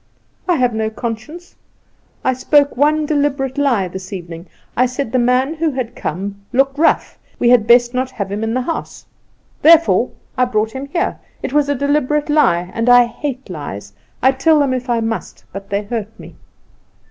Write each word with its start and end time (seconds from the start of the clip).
"I 0.47 0.55
have 0.55 0.73
no 0.73 0.89
conscience. 0.89 1.55
I 2.23 2.33
spoke 2.33 2.75
one 2.75 3.05
deliberate 3.05 3.59
lie 3.59 3.87
this 3.87 4.11
evening. 4.11 4.47
I 4.75 4.87
said 4.87 5.11
the 5.11 5.19
man 5.19 5.53
who 5.53 5.69
had 5.73 5.95
come 5.95 6.41
looked 6.51 6.79
rough, 6.79 7.19
we 7.37 7.49
had 7.49 7.67
best 7.67 7.93
not 7.93 8.09
have 8.09 8.31
him 8.31 8.43
in 8.43 8.55
the 8.55 8.61
house; 8.63 9.05
therefore 9.61 10.09
I 10.39 10.45
brought 10.45 10.71
him 10.71 10.87
here. 10.87 11.19
It 11.43 11.53
was 11.53 11.69
a 11.69 11.75
deliberate 11.75 12.31
lie, 12.31 12.71
and 12.73 12.89
I 12.89 13.05
hate 13.05 13.47
lies. 13.47 13.93
I 14.23 14.31
tell 14.31 14.57
them 14.59 14.73
if 14.73 14.89
I 14.89 15.01
must, 15.01 15.43
but 15.53 15.69
they 15.69 15.83
hurt 15.83 16.19
me." 16.19 16.33